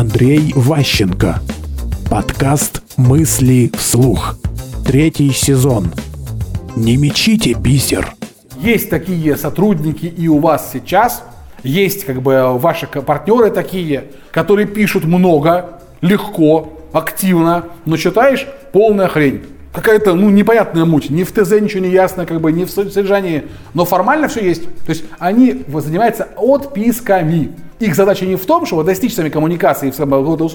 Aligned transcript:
Андрей 0.00 0.54
Ващенко. 0.56 1.40
Подкаст 2.10 2.80
«Мысли 2.96 3.70
вслух». 3.76 4.38
Третий 4.86 5.30
сезон. 5.30 5.92
Не 6.74 6.96
мечите 6.96 7.52
бисер. 7.52 8.14
Есть 8.62 8.88
такие 8.88 9.36
сотрудники 9.36 10.06
и 10.06 10.26
у 10.26 10.38
вас 10.38 10.70
сейчас, 10.72 11.22
есть 11.62 12.06
как 12.06 12.22
бы 12.22 12.58
ваши 12.58 12.86
партнеры 12.86 13.50
такие, 13.50 14.04
которые 14.30 14.66
пишут 14.66 15.04
много, 15.04 15.82
легко, 16.00 16.72
активно, 16.94 17.66
но 17.84 17.98
читаешь 17.98 18.46
полная 18.72 19.06
хрень 19.06 19.42
какая-то, 19.72 20.14
ну, 20.14 20.30
непонятная 20.30 20.84
муть. 20.84 21.10
Ни 21.10 21.24
в 21.24 21.32
ТЗ 21.32 21.60
ничего 21.60 21.84
не 21.84 21.90
ясно, 21.90 22.26
как 22.26 22.40
бы, 22.40 22.52
ни 22.52 22.64
в 22.64 22.70
содержании. 22.70 23.44
Но 23.74 23.84
формально 23.84 24.28
все 24.28 24.44
есть. 24.44 24.64
То 24.84 24.90
есть 24.90 25.04
они 25.18 25.64
занимаются 25.68 26.28
отписками. 26.36 27.52
Их 27.78 27.94
задача 27.94 28.26
не 28.26 28.36
в 28.36 28.44
том, 28.44 28.66
чтобы 28.66 28.84
достичь 28.84 29.14
сами 29.14 29.30
коммуникации, 29.30 29.88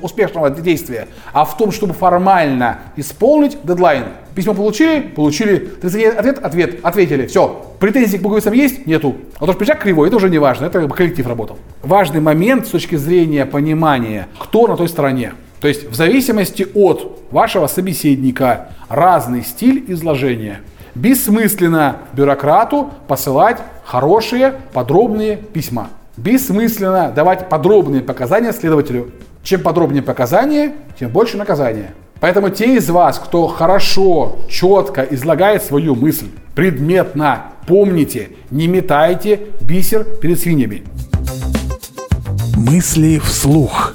успешного 0.00 0.48
действия, 0.48 1.06
а 1.34 1.44
в 1.44 1.54
том, 1.58 1.70
чтобы 1.70 1.92
формально 1.92 2.78
исполнить 2.96 3.58
дедлайн. 3.62 4.04
Письмо 4.34 4.54
получили? 4.54 5.00
Получили. 5.00 5.70
Ответ? 5.82 6.38
Ответ. 6.42 6.80
Ответили. 6.82 7.26
Все. 7.26 7.66
Претензий 7.78 8.16
к 8.16 8.22
буковицам 8.22 8.54
есть? 8.54 8.86
Нету. 8.86 9.16
А 9.36 9.40
то, 9.40 9.52
что 9.52 9.58
пиджак 9.58 9.82
кривой, 9.82 10.08
это 10.08 10.16
уже 10.16 10.30
не 10.30 10.38
важно. 10.38 10.64
Это 10.64 10.88
коллектив 10.88 11.26
работал. 11.26 11.58
Важный 11.82 12.20
момент 12.20 12.66
с 12.66 12.70
точки 12.70 12.96
зрения 12.96 13.44
понимания, 13.44 14.28
кто 14.38 14.66
на 14.66 14.78
той 14.78 14.88
стороне. 14.88 15.34
То 15.60 15.68
есть 15.68 15.88
в 15.88 15.94
зависимости 15.94 16.66
от 16.74 17.18
вашего 17.30 17.66
собеседника 17.66 18.68
разный 18.88 19.42
стиль 19.44 19.84
изложения. 19.88 20.60
Бессмысленно 20.94 21.98
бюрократу 22.14 22.90
посылать 23.06 23.58
хорошие 23.84 24.54
подробные 24.72 25.36
письма. 25.36 25.88
Бессмысленно 26.16 27.12
давать 27.14 27.48
подробные 27.48 28.02
показания 28.02 28.52
следователю. 28.52 29.12
Чем 29.42 29.62
подробнее 29.62 30.02
показания, 30.02 30.72
тем 30.98 31.10
больше 31.10 31.36
наказания. 31.36 31.94
Поэтому 32.20 32.50
те 32.50 32.76
из 32.76 32.90
вас, 32.90 33.18
кто 33.18 33.46
хорошо, 33.46 34.36
четко 34.48 35.02
излагает 35.02 35.62
свою 35.62 35.94
мысль, 35.94 36.26
предметно, 36.54 37.46
помните, 37.66 38.30
не 38.50 38.66
метайте 38.66 39.40
бисер 39.62 40.04
перед 40.04 40.38
свиньями. 40.38 40.82
Мысли 42.56 43.18
вслух. 43.18 43.94